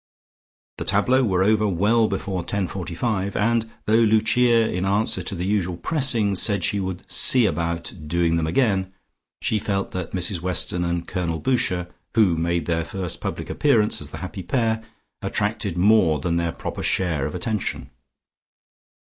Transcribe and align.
The 0.79 0.83
tableaux 0.85 1.23
were 1.23 1.43
over 1.43 1.67
well 1.67 2.07
before 2.07 2.43
10.45, 2.43 3.35
and 3.35 3.69
though 3.85 3.93
Lucia 3.93 4.67
in 4.75 4.83
answer 4.83 5.21
to 5.21 5.35
the 5.35 5.45
usual 5.45 5.77
pressings, 5.77 6.41
said 6.41 6.63
she 6.63 6.79
would 6.79 7.03
"see 7.07 7.45
about" 7.45 7.93
doing 8.07 8.35
them 8.35 8.47
again, 8.47 8.91
she 9.43 9.59
felt 9.59 9.91
that 9.91 10.13
Mrs 10.13 10.41
Weston 10.41 10.83
and 10.83 11.07
Colonel 11.07 11.37
Boucher, 11.37 11.87
who 12.15 12.35
made 12.35 12.65
their 12.65 12.83
first 12.83 13.21
public 13.21 13.47
appearance 13.47 14.01
as 14.01 14.09
the 14.09 14.17
happy 14.25 14.41
pair, 14.41 14.81
attracted 15.21 15.77
more 15.77 16.17
than 16.19 16.37
their 16.37 16.51
proper 16.51 16.81
share 16.81 17.27
of 17.27 17.35
attention. 17.35 17.91